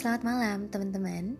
selamat 0.00 0.24
malam 0.24 0.58
teman-teman. 0.72 1.36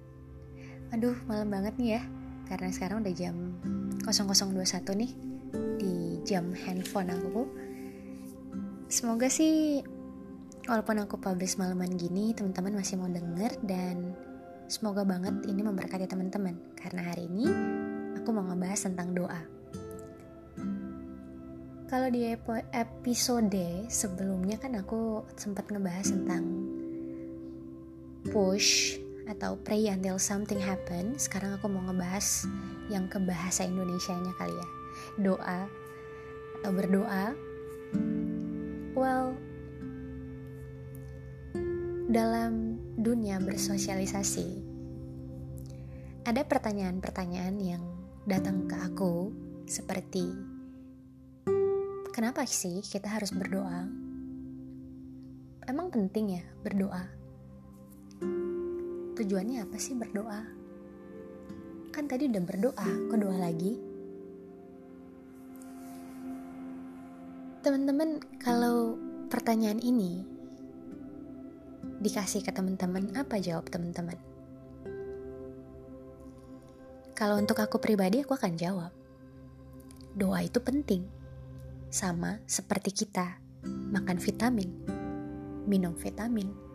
Aduh 0.93 1.17
malam 1.25 1.49
banget 1.49 1.81
nih 1.81 1.97
ya 1.97 2.03
Karena 2.45 2.69
sekarang 2.69 3.01
udah 3.01 3.15
jam 3.17 3.57
0021 4.05 5.01
nih 5.01 5.13
Di 5.81 6.21
jam 6.29 6.53
handphone 6.53 7.09
aku. 7.09 7.49
Semoga 8.93 9.33
sih 9.33 9.81
Walaupun 10.69 11.01
aku 11.01 11.17
publish 11.17 11.57
malaman 11.57 11.89
gini 11.97 12.37
Teman-teman 12.37 12.77
masih 12.77 13.01
mau 13.01 13.09
denger 13.09 13.65
Dan 13.65 14.13
semoga 14.69 15.09
banget 15.09 15.41
ini 15.49 15.65
memberkati 15.65 16.05
teman-teman 16.05 16.61
Karena 16.77 17.09
hari 17.09 17.33
ini 17.33 17.49
Aku 18.21 18.29
mau 18.29 18.45
ngebahas 18.45 18.85
tentang 18.85 19.17
doa. 19.17 19.41
Kalau 21.89 22.13
di 22.13 22.29
episode 22.77 23.89
sebelumnya 23.89 24.61
kan 24.61 24.77
aku 24.77 25.25
sempat 25.35 25.65
ngebahas 25.73 26.13
tentang 26.13 26.45
push 28.29 29.01
atau 29.25 29.57
pray 29.57 29.89
until 29.89 30.21
something 30.21 30.61
happen. 30.61 31.17
Sekarang 31.17 31.57
aku 31.57 31.73
mau 31.73 31.81
ngebahas 31.89 32.45
yang 32.93 33.09
ke 33.09 33.17
bahasa 33.25 33.65
Indonesia-nya 33.65 34.37
kali 34.37 34.53
ya. 34.53 34.69
Doa 35.17 35.61
atau 36.61 36.71
berdoa. 36.77 37.25
Well, 38.93 39.33
dalam 42.13 42.77
dunia 43.01 43.41
bersosialisasi 43.41 44.69
ada 46.29 46.45
pertanyaan-pertanyaan 46.45 47.57
yang 47.57 47.83
datang 48.29 48.69
ke 48.69 48.77
aku 48.77 49.33
seperti 49.65 50.51
Kenapa 52.11 52.43
sih 52.43 52.83
kita 52.83 53.07
harus 53.07 53.31
berdoa? 53.31 53.87
Emang 55.65 55.89
penting 55.95 56.37
ya 56.37 56.45
berdoa? 56.61 57.20
Tujuannya 59.21 59.61
apa 59.61 59.77
sih 59.77 59.93
berdoa? 59.93 60.41
Kan 61.93 62.09
tadi 62.09 62.25
udah 62.33 62.41
berdoa, 62.41 62.89
kok 63.13 63.21
doa 63.21 63.37
lagi? 63.37 63.77
Teman-teman, 67.61 68.17
kalau 68.41 68.97
pertanyaan 69.29 69.77
ini 69.77 70.25
dikasih 72.01 72.41
ke 72.41 72.49
teman-teman, 72.49 73.13
apa 73.13 73.37
jawab 73.37 73.69
teman-teman? 73.69 74.17
Kalau 77.13 77.37
untuk 77.37 77.61
aku 77.61 77.77
pribadi, 77.77 78.25
aku 78.25 78.33
akan 78.41 78.57
jawab. 78.57 78.89
Doa 80.17 80.41
itu 80.49 80.65
penting 80.65 81.05
sama 81.93 82.41
seperti 82.49 83.05
kita 83.05 83.37
makan 83.69 84.17
vitamin, 84.17 84.73
minum 85.69 85.93
vitamin. 85.93 86.70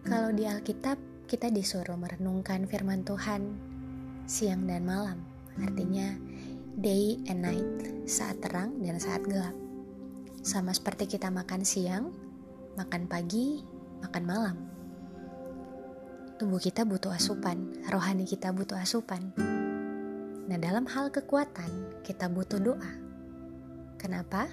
Kalau 0.00 0.32
di 0.32 0.48
Alkitab, 0.48 0.96
kita 1.28 1.52
disuruh 1.52 1.92
merenungkan 2.00 2.64
firman 2.64 3.04
Tuhan 3.04 3.52
siang 4.24 4.64
dan 4.64 4.88
malam, 4.88 5.20
artinya 5.60 6.16
day 6.80 7.20
and 7.28 7.44
night, 7.44 7.68
saat 8.08 8.40
terang 8.40 8.80
dan 8.80 8.96
saat 8.96 9.20
gelap. 9.28 9.52
Sama 10.40 10.72
seperti 10.72 11.04
kita 11.04 11.28
makan 11.28 11.68
siang, 11.68 12.08
makan 12.80 13.04
pagi, 13.04 13.60
makan 14.00 14.24
malam. 14.24 14.56
Tubuh 16.40 16.56
kita 16.56 16.88
butuh 16.88 17.12
asupan, 17.12 17.84
rohani 17.92 18.24
kita 18.24 18.56
butuh 18.56 18.80
asupan. 18.80 19.36
Nah, 20.48 20.56
dalam 20.56 20.88
hal 20.88 21.12
kekuatan, 21.12 22.00
kita 22.00 22.32
butuh 22.32 22.56
doa. 22.56 22.92
Kenapa? 24.00 24.48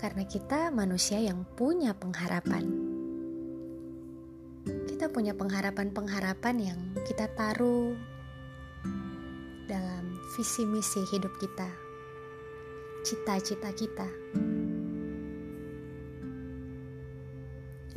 Karena 0.00 0.24
kita 0.24 0.72
manusia 0.72 1.20
yang 1.20 1.44
punya 1.44 1.92
pengharapan. 1.92 2.87
Punya 5.08 5.34
pengharapan-pengharapan 5.34 6.56
yang 6.62 6.78
kita 7.02 7.26
taruh 7.34 7.90
dalam 9.66 10.14
visi 10.38 10.62
misi 10.62 11.02
hidup 11.10 11.34
kita, 11.42 11.66
cita-cita 13.02 13.66
kita. 13.74 14.06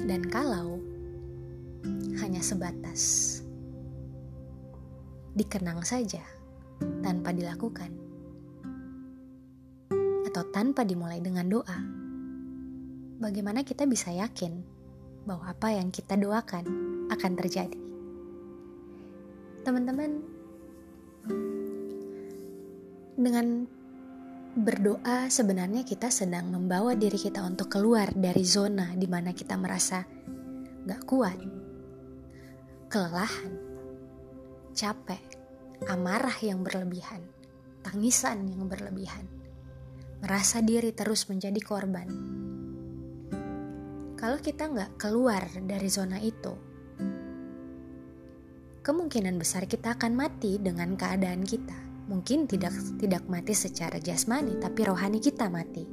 Dan 0.02 0.26
kalau 0.34 0.82
hanya 2.26 2.42
sebatas 2.42 3.46
dikenang 5.38 5.86
saja 5.86 6.26
tanpa 7.06 7.38
dilakukan, 7.38 7.94
atau 10.26 10.44
tanpa 10.50 10.82
dimulai 10.82 11.22
dengan 11.22 11.46
doa, 11.46 11.80
bagaimana 13.22 13.62
kita 13.62 13.86
bisa 13.86 14.10
yakin 14.10 14.66
bahwa 15.30 15.54
apa 15.54 15.70
yang 15.70 15.94
kita 15.94 16.18
doakan 16.18 16.91
akan 17.10 17.32
terjadi? 17.40 17.80
Teman-teman, 19.66 20.22
dengan 23.18 23.66
berdoa 24.52 25.32
sebenarnya 25.32 25.88
kita 25.88 26.12
sedang 26.12 26.52
membawa 26.52 26.94
diri 26.94 27.16
kita 27.18 27.42
untuk 27.42 27.72
keluar 27.72 28.12
dari 28.12 28.44
zona 28.44 28.92
di 28.94 29.08
mana 29.08 29.32
kita 29.32 29.56
merasa 29.56 30.04
gak 30.86 31.02
kuat, 31.08 31.40
kelelahan, 32.92 33.54
capek, 34.76 35.24
amarah 35.88 36.36
yang 36.44 36.62
berlebihan, 36.62 37.24
tangisan 37.82 38.46
yang 38.52 38.68
berlebihan 38.68 39.42
merasa 40.22 40.62
diri 40.62 40.94
terus 40.94 41.26
menjadi 41.28 41.58
korban. 41.66 42.08
Kalau 44.16 44.38
kita 44.38 44.70
nggak 44.70 45.02
keluar 45.02 45.50
dari 45.66 45.90
zona 45.90 46.22
itu, 46.22 46.54
kemungkinan 48.82 49.38
besar 49.38 49.70
kita 49.70 49.94
akan 49.94 50.18
mati 50.18 50.58
dengan 50.58 50.98
keadaan 50.98 51.46
kita. 51.46 51.78
Mungkin 52.10 52.50
tidak 52.50 52.74
tidak 52.98 53.24
mati 53.30 53.54
secara 53.54 54.02
jasmani, 54.02 54.58
tapi 54.58 54.84
rohani 54.84 55.22
kita 55.22 55.48
mati. 55.48 55.86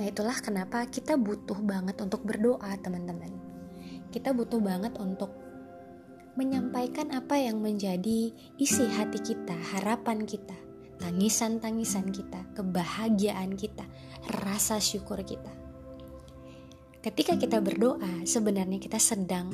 Nah 0.00 0.04
itulah 0.08 0.34
kenapa 0.40 0.88
kita 0.88 1.20
butuh 1.20 1.60
banget 1.60 2.00
untuk 2.00 2.24
berdoa 2.24 2.72
teman-teman. 2.80 3.30
Kita 4.10 4.32
butuh 4.32 4.58
banget 4.58 4.96
untuk 4.96 5.30
menyampaikan 6.34 7.12
apa 7.12 7.36
yang 7.36 7.60
menjadi 7.60 8.32
isi 8.56 8.84
hati 8.88 9.20
kita, 9.20 9.54
harapan 9.76 10.24
kita 10.24 10.56
tangisan-tangisan 11.00 12.12
kita, 12.12 12.44
kebahagiaan 12.54 13.56
kita, 13.56 13.88
rasa 14.44 14.76
syukur 14.78 15.24
kita. 15.24 15.50
Ketika 17.00 17.40
kita 17.40 17.64
berdoa, 17.64 18.28
sebenarnya 18.28 18.76
kita 18.76 19.00
sedang 19.00 19.48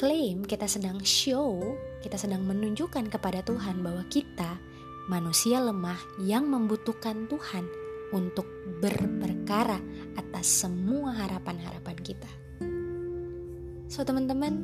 klaim, 0.00 0.48
kita 0.48 0.64
sedang 0.64 0.96
show, 1.04 1.60
kita 2.00 2.16
sedang 2.16 2.40
menunjukkan 2.48 3.12
kepada 3.12 3.44
Tuhan 3.44 3.84
bahwa 3.84 4.00
kita 4.08 4.56
manusia 5.12 5.60
lemah 5.60 6.00
yang 6.24 6.48
membutuhkan 6.48 7.28
Tuhan 7.28 7.68
untuk 8.16 8.48
berperkara 8.80 9.76
atas 10.16 10.64
semua 10.64 11.12
harapan-harapan 11.20 11.98
kita. 12.00 12.32
So, 13.92 14.00
teman-teman, 14.08 14.56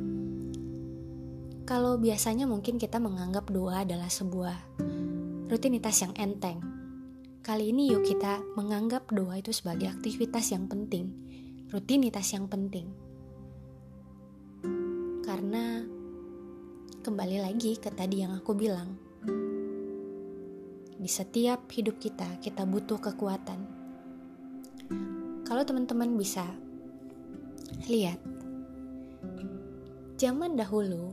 kalau 1.68 2.00
biasanya 2.00 2.48
mungkin 2.48 2.80
kita 2.80 2.96
menganggap 2.96 3.52
doa 3.52 3.84
adalah 3.84 4.08
sebuah 4.08 4.56
rutinitas 5.52 6.00
yang 6.00 6.16
enteng. 6.16 6.64
Kali 7.44 7.76
ini 7.76 7.92
yuk 7.92 8.08
kita 8.08 8.40
menganggap 8.56 9.12
doa 9.12 9.36
itu 9.36 9.52
sebagai 9.52 9.92
aktivitas 9.92 10.48
yang 10.56 10.64
penting, 10.64 11.12
rutinitas 11.68 12.32
yang 12.32 12.48
penting. 12.48 13.05
Karena 15.26 15.82
kembali 17.02 17.42
lagi 17.42 17.74
ke 17.82 17.90
tadi 17.90 18.22
yang 18.22 18.38
aku 18.38 18.54
bilang, 18.54 18.94
di 21.02 21.10
setiap 21.10 21.66
hidup 21.74 21.98
kita, 21.98 22.38
kita 22.38 22.62
butuh 22.62 23.02
kekuatan. 23.02 23.58
Kalau 25.42 25.62
teman-teman 25.66 26.14
bisa 26.14 26.46
lihat, 27.90 28.22
zaman 30.14 30.54
dahulu 30.54 31.10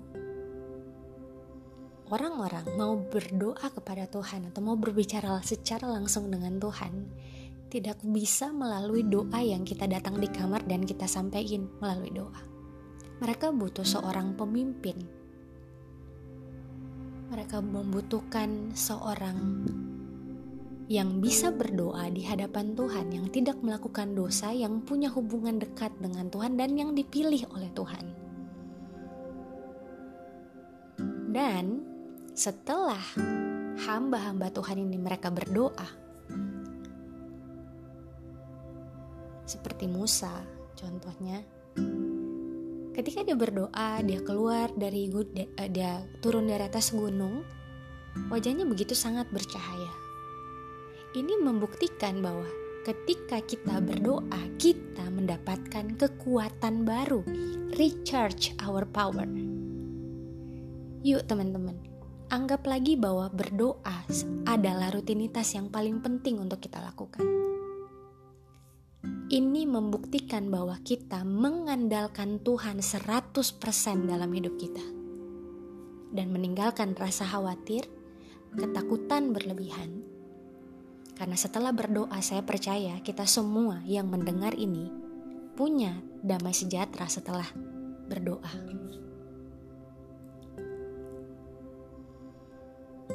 orang-orang 2.13 2.69
mau 2.77 2.93
berdoa 2.93 3.65
kepada 3.73 4.05
Tuhan 4.05 4.53
atau 4.53 4.61
mau 4.61 4.77
berbicara 4.77 5.41
secara 5.41 5.89
langsung 5.89 6.29
dengan 6.29 6.61
Tuhan 6.61 7.09
tidak 7.73 7.97
bisa 8.05 8.53
melalui 8.53 9.01
doa 9.01 9.41
yang 9.41 9.65
kita 9.65 9.89
datang 9.89 10.21
di 10.21 10.29
kamar 10.29 10.61
dan 10.69 10.85
kita 10.85 11.09
sampaikan 11.09 11.65
melalui 11.81 12.13
doa. 12.13 12.52
Mereka 13.23 13.55
butuh 13.55 13.87
seorang 13.87 14.35
pemimpin. 14.35 14.99
Mereka 17.31 17.63
membutuhkan 17.63 18.75
seorang 18.75 19.63
yang 20.91 21.23
bisa 21.23 21.47
berdoa 21.55 22.11
di 22.11 22.27
hadapan 22.27 22.75
Tuhan, 22.75 23.15
yang 23.15 23.31
tidak 23.31 23.63
melakukan 23.63 24.11
dosa, 24.11 24.51
yang 24.51 24.83
punya 24.83 25.07
hubungan 25.07 25.55
dekat 25.55 25.95
dengan 26.03 26.27
Tuhan, 26.27 26.59
dan 26.59 26.75
yang 26.75 26.91
dipilih 26.91 27.47
oleh 27.55 27.71
Tuhan. 27.71 28.05
Dan 31.31 31.79
setelah 32.35 32.99
hamba-hamba 33.87 34.51
Tuhan 34.51 34.83
ini 34.83 34.99
mereka 34.99 35.31
berdoa, 35.31 35.87
seperti 39.47 39.87
Musa 39.87 40.43
contohnya, 40.75 41.62
ketika 42.93 43.25
dia 43.25 43.33
berdoa 43.33 43.99
dia 44.05 44.21
keluar 44.21 44.69
dari 44.77 45.09
eh, 45.09 45.69
dia 45.69 46.05
turun 46.21 46.45
dari 46.45 46.63
atas 46.63 46.93
gunung 46.93 47.41
wajahnya 48.29 48.69
begitu 48.69 48.93
sangat 48.93 49.25
bercahaya. 49.33 49.89
Ini 51.13 51.41
membuktikan 51.41 52.21
bahwa 52.21 52.45
ketika 52.85 53.41
kita 53.41 53.81
berdoa 53.81 54.41
kita 54.61 55.09
mendapatkan 55.09 55.97
kekuatan 55.97 56.85
baru 56.85 57.25
recharge 57.73 58.53
our 58.61 58.85
power. 58.85 59.25
Yuk 61.03 61.25
teman-teman 61.25 61.75
anggap 62.33 62.65
lagi 62.65 62.97
bahwa 62.97 63.29
berdoa 63.29 64.05
adalah 64.49 64.89
rutinitas 64.89 65.53
yang 65.53 65.69
paling 65.69 66.01
penting 66.01 66.41
untuk 66.41 66.65
kita 66.65 66.81
lakukan 66.81 67.52
ini 69.33 69.65
membuktikan 69.65 70.53
bahwa 70.53 70.77
kita 70.85 71.25
mengandalkan 71.25 72.37
Tuhan 72.45 72.85
100% 72.85 73.33
dalam 74.05 74.29
hidup 74.29 74.61
kita. 74.61 74.85
Dan 76.13 76.29
meninggalkan 76.29 76.93
rasa 76.93 77.25
khawatir, 77.25 77.89
ketakutan 78.53 79.33
berlebihan. 79.33 80.05
Karena 81.17 81.33
setelah 81.33 81.73
berdoa 81.73 82.13
saya 82.21 82.45
percaya 82.45 83.01
kita 83.01 83.25
semua 83.25 83.81
yang 83.89 84.05
mendengar 84.05 84.53
ini 84.53 84.93
punya 85.57 85.97
damai 86.21 86.53
sejahtera 86.53 87.09
setelah 87.09 87.49
berdoa. 88.05 88.53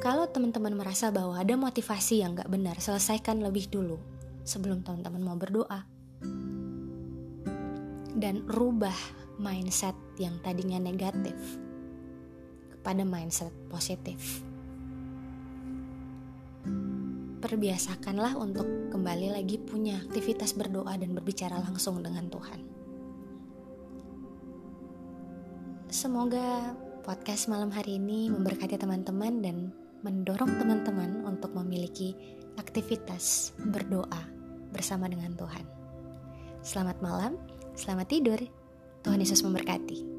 Kalau 0.03 0.27
teman-teman 0.27 0.75
merasa 0.75 1.15
bahwa 1.15 1.39
ada 1.39 1.55
motivasi 1.55 2.23
yang 2.23 2.35
gak 2.35 2.51
benar, 2.51 2.75
selesaikan 2.83 3.39
lebih 3.39 3.71
dulu 3.71 3.99
sebelum 4.43 4.83
teman-teman 4.83 5.23
mau 5.23 5.39
berdoa 5.39 5.98
dan 8.19 8.43
rubah 8.45 8.95
mindset 9.39 9.95
yang 10.19 10.35
tadinya 10.43 10.77
negatif 10.77 11.35
kepada 12.75 13.07
mindset 13.07 13.55
positif. 13.71 14.43
Perbiasakanlah 17.39 18.35
untuk 18.35 18.67
kembali 18.91 19.31
lagi 19.31 19.55
punya 19.55 20.03
aktivitas 20.03 20.51
berdoa 20.59 20.99
dan 20.99 21.15
berbicara 21.15 21.55
langsung 21.63 22.03
dengan 22.03 22.27
Tuhan. 22.27 22.59
Semoga 25.87 26.75
podcast 27.01 27.47
malam 27.47 27.71
hari 27.71 27.95
ini 27.97 28.27
memberkati 28.27 28.75
teman-teman 28.75 29.39
dan 29.39 29.71
mendorong 30.03 30.59
teman-teman 30.59 31.23
untuk 31.23 31.55
memiliki 31.55 32.13
aktivitas 32.59 33.55
berdoa 33.71 34.21
bersama 34.75 35.07
dengan 35.07 35.33
Tuhan. 35.33 35.65
Selamat 36.59 36.99
malam. 36.99 37.58
Selamat 37.79 38.11
tidur. 38.11 38.43
Tuhan 39.07 39.23
Yesus 39.23 39.39
memberkati. 39.39 40.18